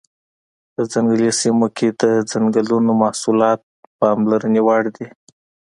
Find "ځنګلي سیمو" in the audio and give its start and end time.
0.91-1.67